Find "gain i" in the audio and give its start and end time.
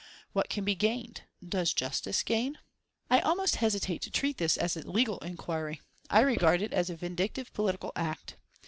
2.23-3.19